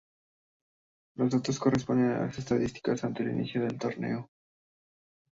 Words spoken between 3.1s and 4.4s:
del inicio del torneo.